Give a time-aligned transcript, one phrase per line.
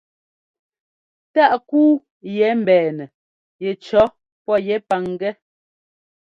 [1.33, 1.91] Taʼ kúu
[2.37, 3.05] yɛ́ mbɛɛnɛ
[3.63, 4.03] yɛcʉɔ
[4.45, 5.31] pɔ yɛ́ pangɛ́.